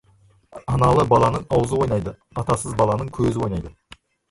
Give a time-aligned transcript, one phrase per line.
[0.75, 2.15] Аналы баланың аузы ойнайды,
[2.45, 3.77] атасыз баланың көзі ойнайды.